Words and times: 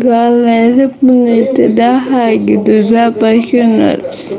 galera 0.00 0.90
bonita 1.00 1.68
da 1.68 1.98
Rádio 1.98 2.60
dos 2.60 2.92
Apaixonados. 2.92 4.38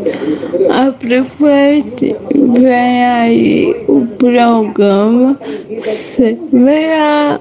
Aproveite, 0.69 2.15
vem 2.33 3.05
aí 3.05 3.75
o 3.87 4.05
programa 4.17 5.39
Semear. 6.15 7.40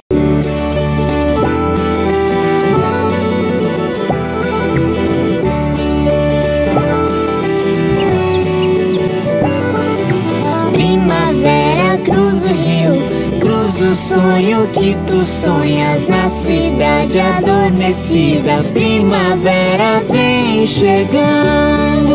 o 13.83 13.95
sonho 13.95 14.67
que 14.67 14.95
tu 15.07 15.25
sonhas 15.25 16.07
na 16.07 16.29
cidade 16.29 17.19
adormecida. 17.19 18.63
Primavera 18.73 20.01
vem 20.09 20.67
chegando. 20.67 22.13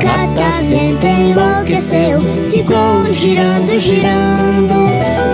Catavento 0.00 1.06
enlouqueceu, 1.06 2.20
ficou 2.50 3.14
girando, 3.14 3.80
girando. 3.80 4.74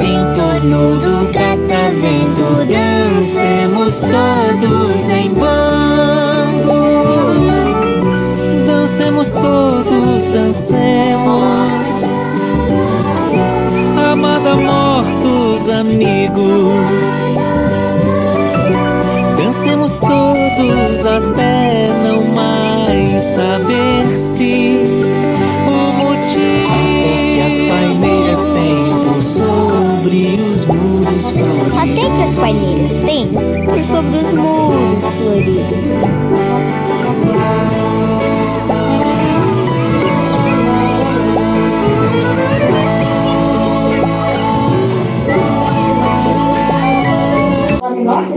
Em 0.02 0.34
torno 0.34 0.98
do 1.01 1.27
catavento 1.32 2.65
dancemos 2.66 4.01
todos 4.01 5.09
em 5.10 5.30
bando. 5.34 5.74
Dancemos 8.84 9.30
todos, 9.30 10.24
dancemos. 10.24 12.05
Amada 14.12 14.57
mortos, 14.57 15.71
amigos. 15.71 16.93
Dancemos 19.38 20.01
todos 20.01 21.07
até 21.07 21.88
não 22.04 22.26
mais 22.35 23.23
saber 23.23 24.07
se 24.18 24.76
o 25.66 25.93
motivo 25.95 26.74
que 27.24 27.41
as 27.41 27.57
paineiras 27.66 28.45
têm 28.45 28.85
por 29.07 29.23
sobre 29.23 30.41
os 30.43 30.66
muros 30.66 31.30
floridos. 31.30 31.73
Até 31.79 32.04
que 32.16 32.23
as 32.23 32.35
paineiras 32.35 32.98
têm 32.98 33.29
por 33.65 33.82
sobre 33.82 34.16
os 34.19 34.32
muros 34.35 35.04
floridos. 35.15 36.04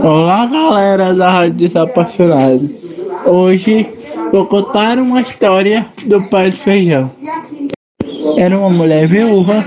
Olá 0.02 0.46
galera 0.46 1.12
da 1.12 1.30
Rádio 1.30 1.54
Desapaixonado. 1.54 2.70
Hoje 3.26 3.86
vou 4.30 4.46
contar 4.46 4.98
uma 4.98 5.20
história 5.20 5.86
do 6.06 6.22
pai 6.22 6.52
do 6.52 6.56
feijão. 6.56 7.10
Era 8.36 8.56
uma 8.56 8.70
mulher 8.70 9.08
viúva, 9.08 9.64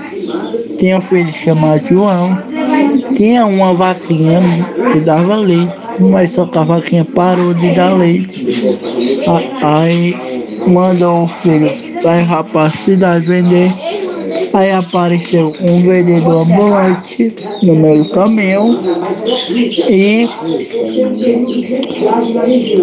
tinha 0.80 0.98
um 0.98 1.02
filho 1.02 1.32
chamado 1.34 1.86
João, 1.86 2.38
tinha 3.16 3.46
uma 3.46 3.74
vaquinha 3.74 4.40
que 4.94 5.00
dava 5.02 5.36
leite, 5.36 5.90
mas 6.00 6.32
só 6.32 6.46
que 6.46 6.58
a 6.58 6.64
vaquinha 6.64 7.06
parou 7.06 7.54
de 7.54 7.76
dar 7.76 7.94
leite. 7.94 8.78
Aí 9.62 10.16
mandou 10.66 11.24
o 11.24 11.28
filho 11.28 11.70
para 12.02 12.66
a 12.66 12.70
cidade 12.70 13.26
vender. 13.26 13.91
Aí 14.54 14.72
apareceu 14.72 15.54
um 15.62 15.82
vendedor 15.82 16.42
ambulante 16.42 17.34
no 17.64 17.76
meio 17.76 18.04
do 18.04 18.10
caminho 18.10 18.78
e 19.90 20.28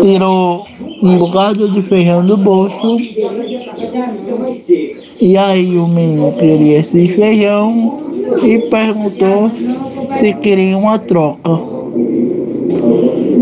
tirou 0.01 0.67
um 1.03 1.19
bocado 1.19 1.71
de 1.71 1.83
feijão 1.83 2.25
do 2.25 2.37
bolso. 2.37 2.97
E 5.21 5.37
aí 5.37 5.77
o 5.77 5.87
menino 5.87 6.33
queria 6.33 6.79
esse 6.79 7.09
feijão 7.09 7.99
e 8.43 8.59
perguntou 8.59 9.51
se 10.13 10.33
queria 10.35 10.79
uma 10.79 10.99
troca. 10.99 11.51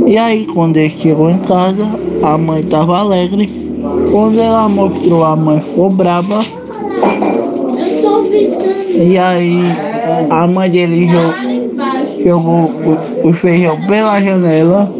E 0.06 0.18
aí 0.18 0.46
quando 0.46 0.76
ele 0.78 0.90
chegou 0.90 1.30
em 1.30 1.38
casa, 1.38 1.86
a 2.22 2.36
mãe 2.36 2.60
estava 2.60 2.98
alegre. 2.98 3.48
Quando 4.10 4.40
ela 4.40 4.68
mostrou, 4.68 5.24
a 5.24 5.36
mãe 5.36 5.60
ficou 5.60 5.90
brava. 5.90 6.44
E 8.36 9.18
aí 9.18 9.60
a 10.30 10.46
mãe 10.46 10.70
dele 10.70 11.08
jogou, 12.22 12.70
o, 13.22 13.28
o 13.28 13.32
feijão 13.32 13.80
pela 13.86 14.20
janela. 14.20 14.90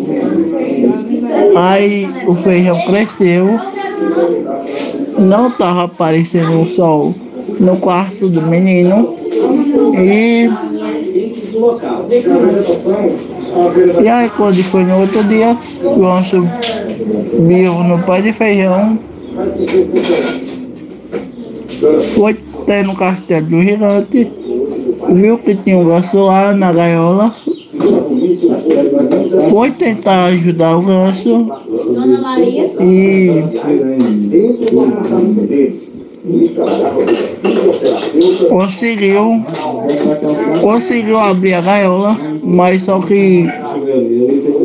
Aí 1.57 2.09
o 2.27 2.35
feijão 2.35 2.79
cresceu. 2.87 3.59
Não 5.19 5.49
estava 5.49 5.85
aparecendo 5.85 6.61
o 6.61 6.69
sol 6.69 7.15
no 7.61 7.77
quarto 7.77 8.29
do 8.29 8.43
menino. 8.43 9.17
E, 9.99 10.51
e 14.03 14.09
aí 14.09 14.31
quando 14.31 14.63
foi 14.65 14.85
no 14.85 15.01
outro 15.01 15.25
dia, 15.25 15.57
João 15.83 16.23
subiu 16.23 17.75
no 17.83 17.99
pé 18.03 18.21
de 18.21 18.33
feijão. 18.33 18.99
Foi 22.15 22.35
até 22.67 22.83
no 22.83 22.97
castelo 22.97 23.47
do 23.47 23.63
gigante. 23.63 24.29
Viu 25.09 25.39
que 25.39 25.55
tinha 25.55 25.79
um 25.79 25.85
ganso 25.85 26.25
lá 26.25 26.53
na 26.53 26.73
gaiola. 26.73 27.33
Foi 29.51 29.71
tentar 29.71 30.25
ajudar 30.27 30.77
o 30.77 30.83
ganso. 30.83 31.47
E 32.81 33.45
conseguiu 38.49 39.45
conseguiu 40.61 41.21
abrir 41.21 41.55
a 41.55 41.61
gaiola, 41.61 42.19
mas 42.43 42.83
só 42.83 42.99
que 43.01 43.47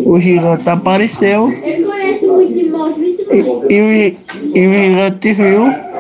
o 0.06 0.20
gigante 0.20 0.68
apareceu 0.68 1.50
Ele 1.64 1.86
conhece 1.86 2.26
muito 2.26 2.54
de 2.54 2.64
vice 3.00 3.28
e, 3.70 3.76
e, 3.76 4.18
e 4.56 4.68
o 4.68 4.74
gigante 4.74 5.34
viu. 5.34 5.91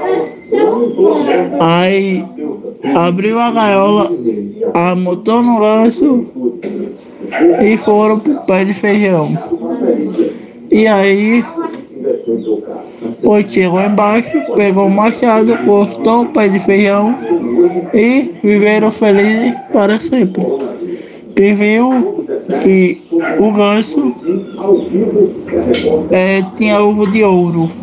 Aí 1.63 2.25
abriu 2.95 3.39
a 3.39 3.51
gaiola, 3.51 4.11
amotou 4.73 5.43
no 5.43 5.59
ganso 5.59 6.25
e 7.63 7.77
foram 7.77 8.19
pro 8.19 8.33
pé 8.47 8.65
de 8.65 8.73
feijão. 8.73 9.37
E 10.71 10.87
aí 10.87 11.45
foi, 13.21 13.47
chegou 13.47 13.79
embaixo, 13.79 14.31
pegou 14.55 14.87
o 14.87 14.89
machado, 14.89 15.55
cortou 15.59 16.23
o 16.23 16.29
pé 16.29 16.47
de 16.47 16.57
feijão 16.61 17.15
e 17.93 18.31
viveram 18.41 18.89
felizes 18.89 19.53
para 19.71 19.99
sempre. 19.99 20.43
Quem 21.35 21.53
viu 21.53 22.25
que 22.63 23.03
o 23.39 23.51
ganso 23.51 24.15
eh, 26.09 26.41
tinha 26.57 26.81
ovo 26.81 27.05
de 27.05 27.23
ouro. 27.23 27.80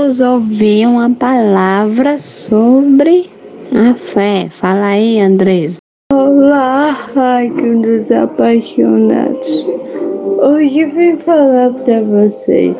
Vamos 0.00 0.20
ouvir 0.22 0.86
uma 0.86 1.10
palavra 1.10 2.18
sobre 2.18 3.26
a 3.70 3.92
fé. 3.92 4.48
Fala 4.48 4.86
aí, 4.86 5.20
Andresa. 5.20 5.76
Olá, 6.10 7.10
Rádio 7.14 7.82
dos 7.82 8.10
Apaixonados. 8.10 9.66
Hoje 10.38 10.86
vim 10.86 11.18
falar 11.18 11.74
para 11.84 12.00
vocês 12.00 12.74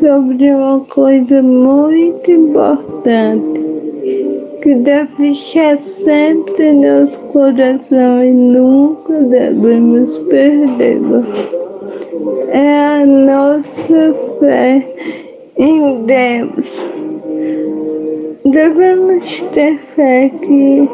sobre 0.00 0.50
uma 0.54 0.80
coisa 0.86 1.42
muito 1.42 2.30
importante 2.30 3.60
que 4.62 4.76
deve 4.76 5.28
estar 5.28 5.76
sempre 5.76 6.72
nos 6.72 7.14
corações 7.34 8.30
e 8.30 8.32
nunca 8.32 9.12
devemos 9.24 10.16
perdê-la. 10.30 11.22
É 12.50 13.02
a 13.02 13.04
nossa 13.04 14.14
fé 14.40 15.23
em 15.56 16.04
Deus. 16.04 16.78
Devemos 18.44 19.40
ter 19.52 19.78
fé 19.96 20.30
que 20.42 20.88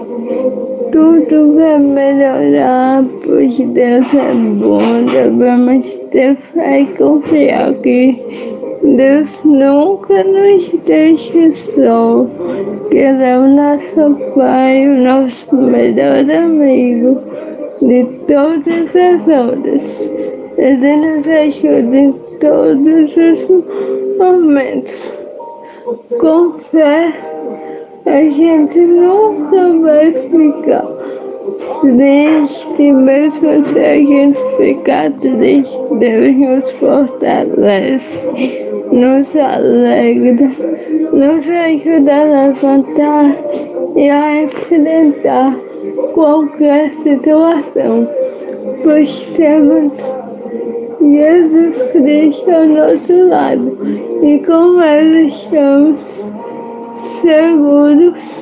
tudo 0.93 1.57
vai 1.57 1.79
melhorar, 1.79 3.05
pois 3.25 3.57
Deus 3.59 4.07
é 4.15 4.35
bom. 4.35 5.05
Devemos 5.11 5.87
ter 6.13 6.37
fé 6.37 6.81
e 6.81 6.87
confiar 6.87 7.75
que 7.75 8.17
Deus 8.83 9.29
nunca 9.45 10.23
nos 10.25 10.71
deixa 10.87 11.53
só, 11.75 12.27
que 12.89 12.97
Ele 12.97 13.23
é 13.25 13.39
o 13.39 13.49
nosso 13.49 14.17
Pai, 14.35 14.87
o 14.87 15.03
nosso 15.03 15.57
melhor 15.57 16.31
amigo 16.31 17.21
de 17.83 18.05
todas 18.27 18.97
as 18.97 19.29
horas. 19.29 20.11
Ele 20.57 20.97
nos 20.97 21.29
ajuda 21.29 21.97
em 21.97 22.30
todos 22.41 23.17
os 23.17 24.19
momentos. 24.19 25.15
Com 26.19 26.53
fé, 26.71 27.13
a 28.07 28.23
gente 28.23 28.81
nunca 28.81 29.79
vai 29.79 30.13
ficar 30.13 30.87
triste, 31.81 32.93
mesmo 32.93 33.67
se 33.67 33.79
a 33.79 33.95
gente 33.95 34.39
ficar 34.57 35.11
triste, 35.13 35.79
Deus 35.99 36.37
nos 36.37 36.71
fortalece, 36.73 38.29
nos 38.91 39.37
alegra, 39.37 40.51
nos 41.13 41.49
ajuda 41.49 42.15
a 42.15 42.25
levantar 42.25 43.37
e 43.97 44.09
a 44.09 44.43
enfrentar 44.43 45.57
qualquer 46.15 46.93
situação, 47.03 48.09
pois 48.83 49.23
temos 49.37 49.93
Jesus 51.01 51.77
Cristo 51.93 52.51
ao 52.51 52.67
nosso 52.67 53.29
lado 53.29 53.79
e 54.23 54.39
com 54.45 54.83
Ele 54.83 55.29
estamos 55.29 56.01
seguros 57.23 58.41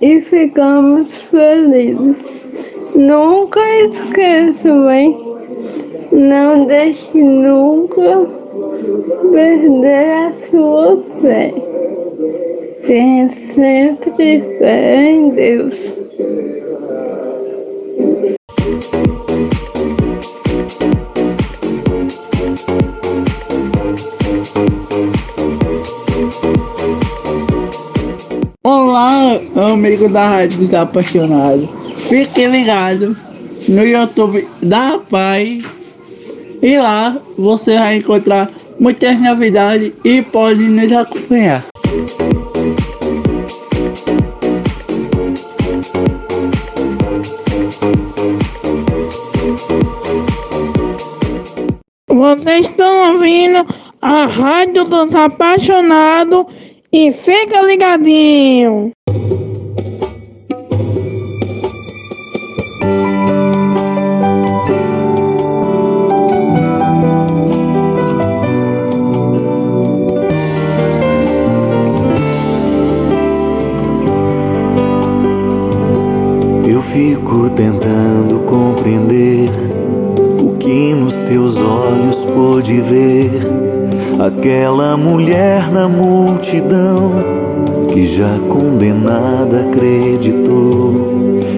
e 0.00 0.20
ficamos 0.22 1.16
felizes. 1.16 2.46
Nunca 2.94 3.60
esqueçam, 3.84 4.90
hein? 4.90 5.16
Não 6.12 6.64
deixe 6.64 7.20
nunca 7.20 8.26
perder 9.32 10.10
a 10.10 10.32
sua 10.50 11.02
fé. 11.20 11.52
Tenha 12.86 13.28
sempre 13.28 14.40
fé 14.58 15.10
em 15.10 15.30
Deus. 15.30 15.94
Amigo 29.78 30.08
da 30.08 30.28
Rádio 30.28 30.58
Desapaixonado. 30.58 31.68
Fique 31.96 32.44
ligado 32.46 33.16
no 33.68 33.84
YouTube 33.84 34.46
da 34.60 34.98
Pai. 34.98 35.62
E 36.60 36.76
lá 36.78 37.16
você 37.38 37.78
vai 37.78 37.98
encontrar 37.98 38.50
muitas 38.80 39.20
novidades 39.20 39.92
e 40.04 40.20
pode 40.20 40.64
nos 40.64 40.90
acompanhar. 40.90 41.64
Vocês 52.08 52.66
estão 52.66 53.12
ouvindo 53.12 53.64
a 54.02 54.26
Rádio 54.26 54.82
dos 54.84 55.14
Apaixonados 55.14 56.46
e 56.92 57.12
fica 57.12 57.62
ligadinho. 57.62 58.92
Mulher 85.28 85.70
na 85.70 85.86
multidão 85.86 87.12
que 87.92 88.06
já 88.06 88.38
condenada 88.48 89.60
acreditou 89.60 90.94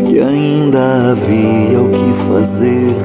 que 0.06 0.18
ainda 0.18 1.12
havia 1.12 1.80
o 1.80 1.88
que 1.88 2.12
fazer, 2.28 2.96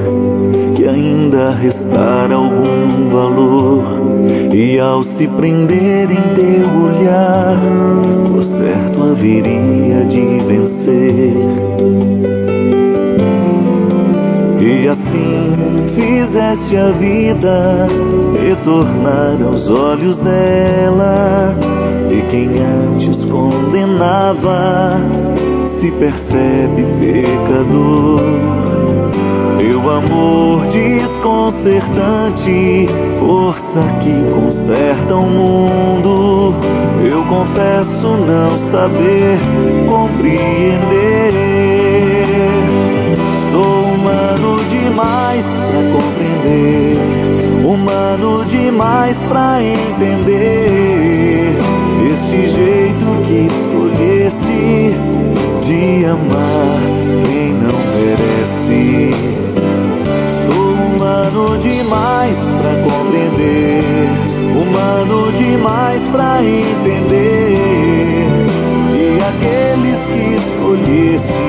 que 0.76 0.88
ainda 0.88 1.52
restara 1.52 2.34
algum 2.34 3.10
valor. 3.12 3.84
E 4.52 4.80
ao 4.80 5.04
se 5.04 5.28
prender 5.28 6.10
em 6.10 6.34
teu 6.34 6.68
olhar, 6.84 7.60
por 8.26 8.44
certo 8.44 9.04
haveria 9.04 10.04
de 10.08 10.40
vencer. 10.48 12.15
E 14.86 14.88
assim 14.88 15.52
fizeste 15.96 16.78
a 16.78 16.92
vida 16.92 17.88
retornar 18.40 19.36
aos 19.44 19.68
olhos 19.68 20.20
dela. 20.20 21.58
E 22.08 22.22
quem 22.30 22.52
antes 22.94 23.26
condenava 23.26 24.92
se 25.66 25.90
percebe 25.94 26.86
pecador. 27.00 28.22
Teu 29.58 29.90
amor 29.90 30.68
desconcertante, 30.68 32.86
força 33.20 33.82
que 34.02 34.32
conserta 34.36 35.16
o 35.16 35.26
mundo. 35.26 36.54
Eu 37.04 37.24
confesso 37.24 38.10
não 38.10 38.52
saber 38.70 39.40
compreender. 39.90 41.34
Sou 43.52 43.85
demais 45.36 45.46
pra 45.68 45.82
compreender, 45.92 46.96
humano 47.66 48.46
demais 48.46 49.18
pra 49.28 49.62
entender 49.62 51.58
este 52.08 52.48
jeito 52.48 53.06
que 53.26 53.46
escolheste 53.46 54.98
de 55.62 56.06
amar 56.06 56.80
quem 57.26 57.54
não 57.54 57.78
merece. 57.96 59.12
Sou 60.46 60.68
humano 60.74 61.58
demais 61.60 62.38
pra 62.62 62.74
compreender, 62.84 63.84
humano 64.56 65.32
demais 65.34 66.02
pra 66.14 66.42
entender 66.42 67.58
e 68.94 69.20
aqueles 69.22 70.00
que 70.06 70.24
escolheste 70.38 71.46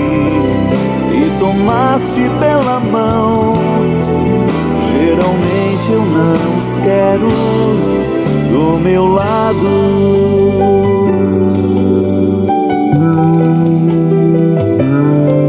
e 1.13 1.39
tomaste 1.39 2.25
pela 2.41 2.81
mão. 2.81 3.26
Quero 6.87 7.29
do 8.49 8.79
meu 8.79 9.09
lado. 9.09 9.67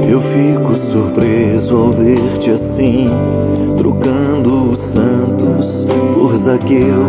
Eu 0.10 0.20
fico 0.20 0.76
surpreso 0.76 1.76
ao 1.76 1.92
ver-te 1.92 2.50
assim, 2.50 3.08
trocando 3.78 4.72
os 4.72 4.80
santos 4.80 5.86
por 6.18 6.36
Zaqueu 6.36 7.06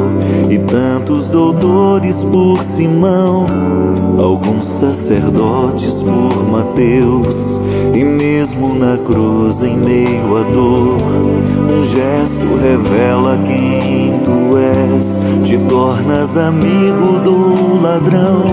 e 0.51 0.59
tantos 0.59 1.31
doutores 1.31 2.23
por 2.25 2.63
Simão, 2.63 3.47
alguns 4.19 4.67
sacerdotes 4.67 6.03
por 6.03 6.47
Mateus, 6.51 7.59
e 7.95 8.05
mesmo 8.05 8.75
na 8.75 8.99
cruz 8.99 9.63
em 9.63 9.77
meio 9.79 10.37
à 10.37 10.43
dor, 10.43 10.97
um 11.73 11.83
gesto 11.85 12.47
revela 12.61 13.39
quem 13.39 14.21
tu 14.21 14.59
és, 14.59 15.21
te 15.43 15.57
tornas 15.67 16.37
amigo 16.37 17.19
do 17.25 17.81
ladrão, 17.81 18.45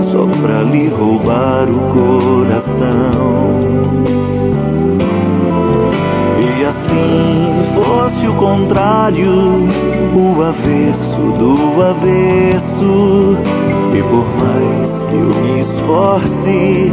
só 0.00 0.26
pra 0.40 0.62
lhe 0.62 0.88
roubar 0.88 1.68
o 1.68 2.44
coração. 2.46 4.37
Assim 6.68 7.62
fosse 7.74 8.26
o 8.26 8.34
contrário, 8.34 9.64
o 10.14 10.42
avesso 10.42 11.16
do 11.16 11.82
avesso. 11.82 13.38
E 13.94 14.02
por 14.02 14.26
mais 14.36 15.00
que 15.00 15.14
eu 15.14 15.42
me 15.42 15.60
esforce, 15.62 16.92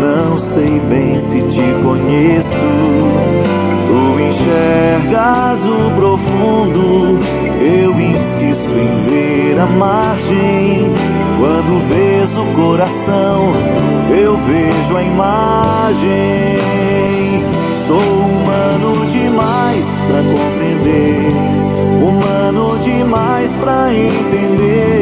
não 0.00 0.38
sei 0.38 0.80
bem 0.88 1.18
se 1.18 1.42
te 1.42 1.60
conheço. 1.84 2.64
Tu 3.86 4.20
enxergas 4.22 5.66
o 5.66 5.90
profundo, 5.96 7.20
eu 7.60 8.00
insisto 8.00 8.70
em 8.70 9.06
ver 9.06 9.60
a 9.60 9.66
margem. 9.66 11.09
Quando 11.40 11.80
vês 11.88 12.36
o 12.36 12.44
coração, 12.54 13.54
eu 14.10 14.36
vejo 14.36 14.94
a 14.94 15.02
imagem. 15.02 16.58
Sou 17.86 17.96
humano 17.96 19.06
demais 19.10 19.86
pra 20.06 20.22
compreender, 20.22 21.32
humano 21.98 22.78
demais 22.84 23.54
pra 23.54 23.90
entender 23.90 25.00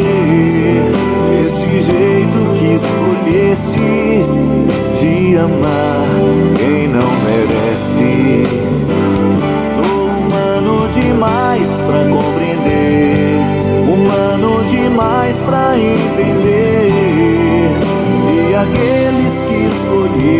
esse 1.40 1.82
jeito 1.82 2.38
que 2.56 2.74
escolheste 2.76 4.22
de 5.00 5.36
amar 5.38 6.06
quem 6.56 6.86
não 6.86 7.10
merece. 7.24 8.77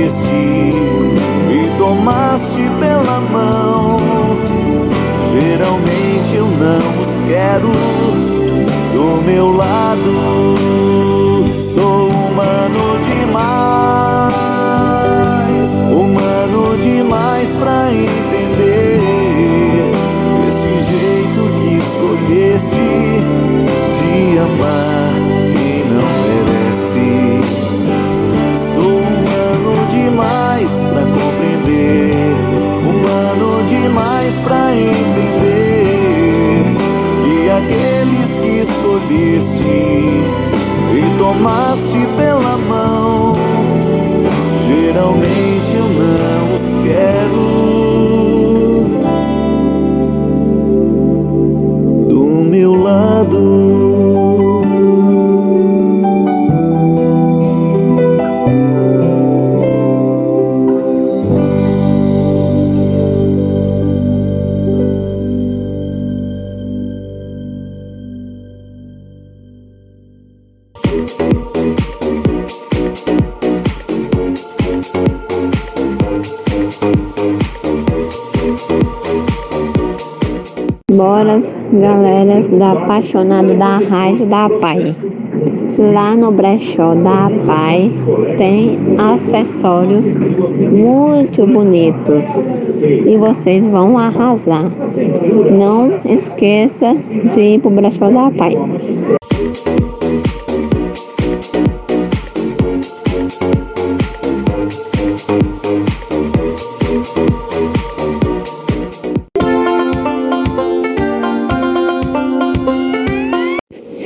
Escolheste 0.09 0.71
e 1.51 1.79
tomaste 1.79 2.69
pela 2.81 3.21
mão. 3.21 3.97
Geralmente 5.31 6.35
eu 6.35 6.47
não 6.47 7.03
os 7.03 7.21
quero 7.29 7.71
do 8.93 9.23
meu 9.25 9.53
lado. 9.55 10.57
Sou 11.75 12.09
humano 12.09 12.78
aqueles 37.59 38.39
que 38.41 38.61
escolheste 38.61 39.79
e 40.95 41.19
tomaste 41.19 42.07
pela 42.17 42.57
mão. 42.69 43.33
Geralmente 44.67 45.75
eu 45.75 45.89
não 45.89 46.55
os 46.55 46.77
quero 46.85 47.18
Bora, 80.99 81.41
galera 81.73 82.43
da 82.59 82.73
apaixonado 82.73 83.57
da 83.57 83.79
rádio 83.79 84.27
da 84.27 84.51
Pai. 84.51 84.93
Lá 85.79 86.17
no 86.17 86.33
brechó 86.33 86.93
da 86.93 87.31
Pai 87.47 87.93
tem 88.37 88.77
acessórios 88.99 90.17
muito 90.17 91.47
bonitos 91.47 92.27
e 92.83 93.17
vocês 93.17 93.65
vão 93.69 93.97
arrasar. 93.97 94.73
Não 95.57 95.99
esqueça 96.05 96.97
de 97.33 97.41
ir 97.41 97.61
pro 97.61 97.71
brechó 97.71 98.11
da 98.11 98.33
Pai. 98.33 98.57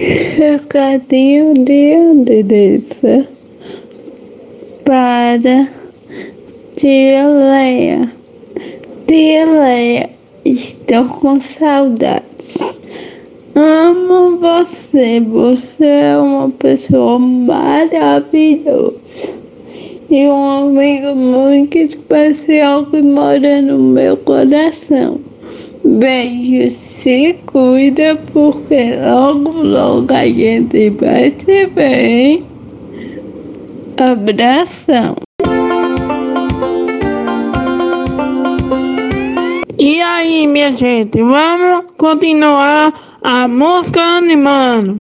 Recadinho 0.03 1.55
de 1.65 1.95
Andressa 1.95 3.29
para 4.85 5.69
Tia 6.75 7.29
Leia. 7.29 8.13
Tia 9.07 9.47
Leia, 9.47 10.11
estou 10.45 11.05
com 11.05 11.41
saudades. 11.41 12.59
Amo 13.55 14.39
você, 14.39 15.21
você 15.21 15.85
é 15.87 16.19
uma 16.19 16.51
pessoa 16.51 17.21
maravilhosa 17.21 18.97
e 20.11 20.27
um 20.27 20.67
amigo 20.67 21.15
muito 21.15 21.79
especial 21.79 22.87
que 22.87 23.01
mora 23.03 23.63
no 23.63 23.79
meu 23.79 24.17
coração. 24.17 25.32
Beijo, 25.85 26.71
se 26.71 27.35
cuida, 27.45 28.17
porque 28.33 28.97
logo, 28.97 29.51
logo 29.63 30.15
a 30.15 30.25
gente 30.27 30.91
vai 30.91 31.35
se 31.45 31.67
ver. 31.67 32.45
Abração. 33.97 35.17
E 39.79 40.01
aí, 40.01 40.47
minha 40.47 40.71
gente, 40.71 41.21
vamos 41.21 41.87
continuar 41.99 43.19
a 43.21 43.49
música 43.49 44.01
animando. 44.01 45.02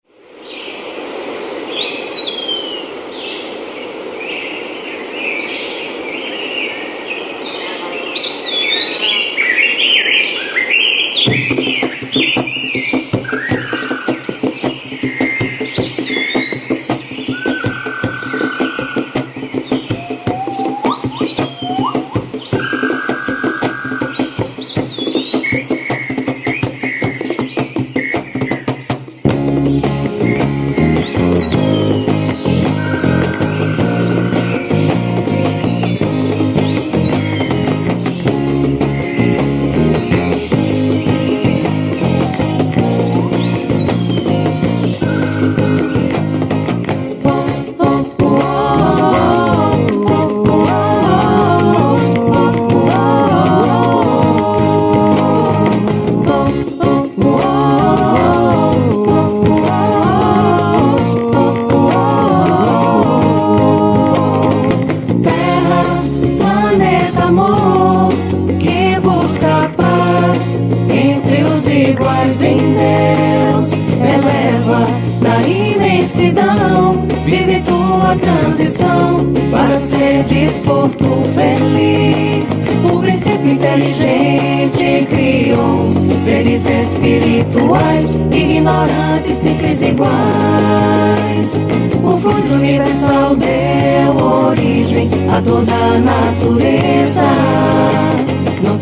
Da 75.20 75.40
imensidão, 75.42 76.92
vive 77.26 77.60
tua 77.60 78.16
transição 78.16 79.18
para 79.50 79.78
ser 79.78 80.24
desporto 80.24 81.22
feliz. 81.34 82.62
O 82.90 82.98
princípio 83.00 83.52
inteligente 83.52 85.06
criou 85.10 85.90
seres 86.16 86.64
espirituais, 86.68 88.18
ignorantes, 88.32 89.34
simples 89.34 89.82
iguais. 89.82 91.64
O 92.02 92.16
fluido 92.16 92.54
universal 92.54 93.36
deu 93.36 94.24
origem 94.24 95.10
a 95.30 95.42
toda 95.42 95.72
a 95.72 95.98
natureza. 95.98 98.39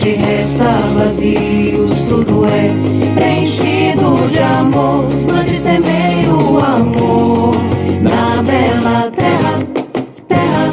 Te 0.08 0.14
resta 0.14 0.64
vazios, 0.96 2.02
tudo 2.08 2.46
é 2.46 2.70
preenchido 3.14 4.16
de 4.30 4.38
amor. 4.38 5.04
Plante 5.26 5.54
semeia 5.54 6.30
o 6.30 6.58
amor 6.58 7.54
na 8.00 8.42
bela 8.42 9.12
terra, 9.14 9.58
terra, 10.26 10.70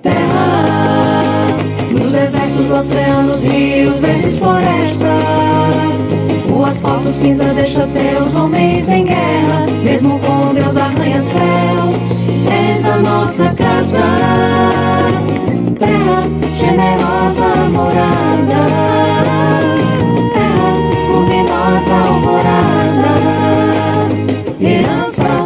terra. 0.00 1.46
Nos 1.90 2.12
desertos, 2.12 2.70
oceanos, 2.70 3.44
rios, 3.44 3.98
verdes 3.98 4.38
florestas. 4.38 5.04
O 6.48 6.64
asfalto 6.64 7.10
cinza 7.10 7.52
deixa 7.52 7.86
teus 7.88 8.34
homens 8.34 8.88
em 8.88 9.04
guerra. 9.04 9.66
Mesmo 9.84 10.18
com 10.20 10.54
Deus 10.54 10.78
arranha 10.78 11.20
céus, 11.20 11.96
és 12.50 12.86
a 12.86 12.96
nossa 13.00 13.54
casa. 13.54 15.01
Terra, 15.82 16.22
generosa 16.54 17.48
morada. 17.72 18.62
Terra, 20.32 20.70
luminosa 21.10 21.94
alvorada. 22.06 23.12
Herança 24.60 25.41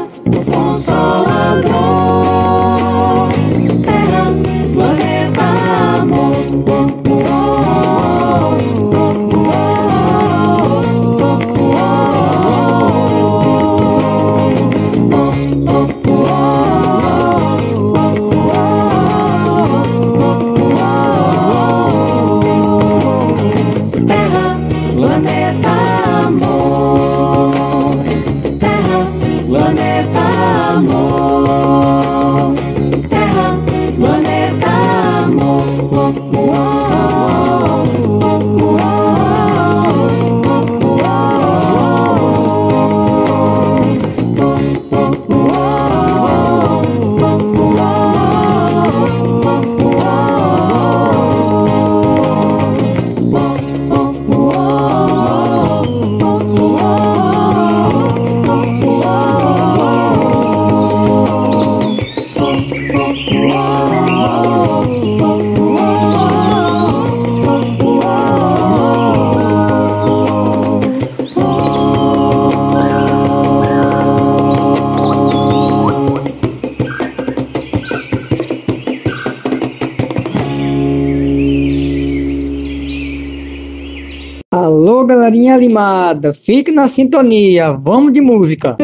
Linha 85.57 85.69
Limada. 85.69 86.33
Fique 86.33 86.71
na 86.71 86.87
sintonia. 86.87 87.73
Vamos 87.73 88.13
de 88.13 88.21
música. 88.21 88.77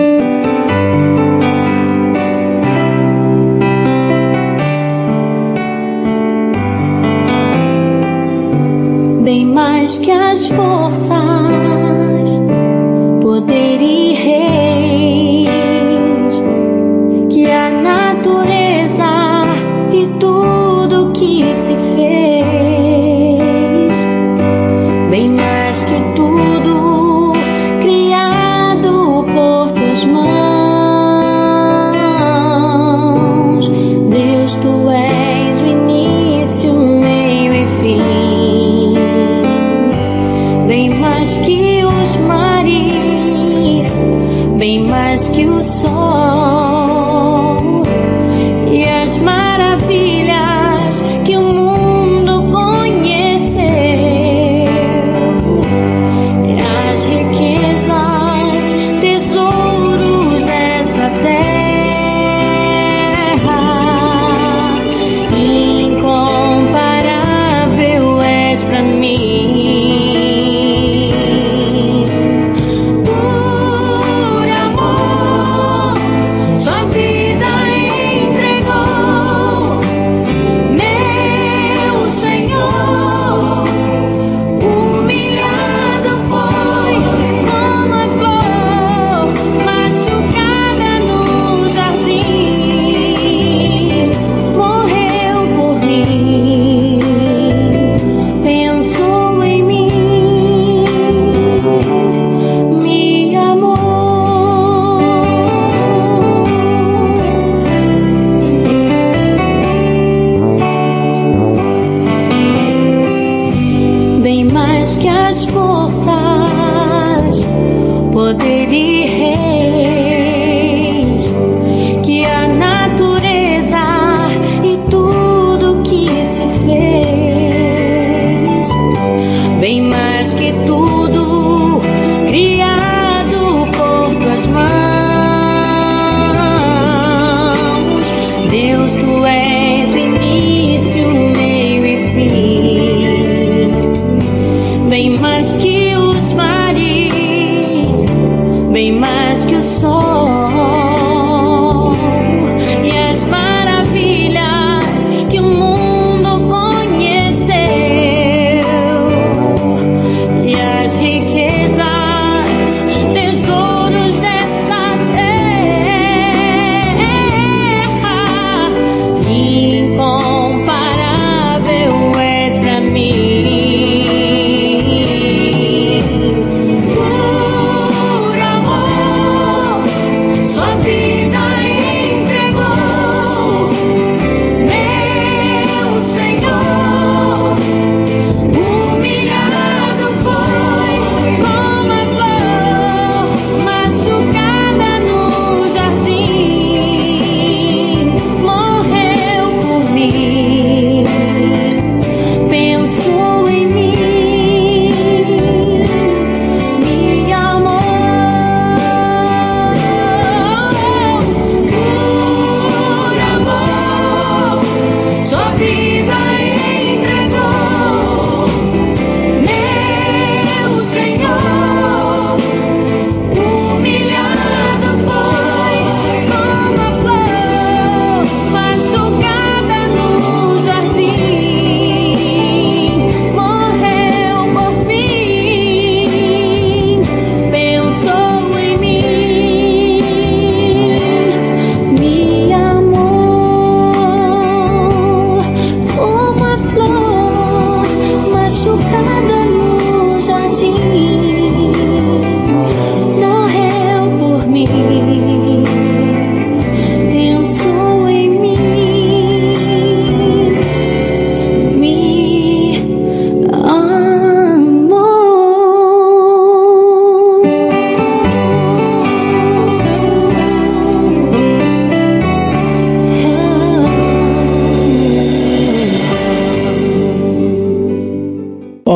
Bem 9.22 9.46
mais 9.46 9.98
que 9.98 10.10
as 10.10 10.46
forças 10.48 11.41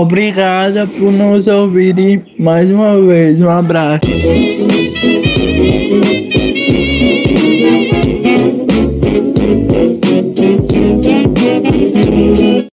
Obrigada 0.06 0.86
por 0.86 1.10
nos 1.10 1.48
ouvirem 1.48 2.22
mais 2.38 2.70
uma 2.70 3.02
vez. 3.02 3.40
Um 3.40 3.50
abraço. 3.50 4.06